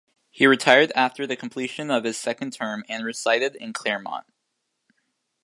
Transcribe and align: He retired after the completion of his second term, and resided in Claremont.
He 0.31 0.47
retired 0.47 0.91
after 0.95 1.27
the 1.27 1.35
completion 1.35 1.91
of 1.91 2.05
his 2.05 2.17
second 2.17 2.53
term, 2.53 2.83
and 2.89 3.05
resided 3.05 3.55
in 3.55 3.71
Claremont. 3.71 4.25